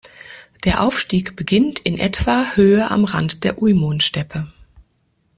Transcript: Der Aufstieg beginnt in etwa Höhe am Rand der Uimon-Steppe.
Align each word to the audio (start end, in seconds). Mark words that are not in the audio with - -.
Der 0.63 0.81
Aufstieg 0.81 1.35
beginnt 1.35 1.77
in 1.77 1.99
etwa 1.99 2.53
Höhe 2.55 2.89
am 2.89 3.05
Rand 3.05 3.43
der 3.43 3.61
Uimon-Steppe. 3.61 4.47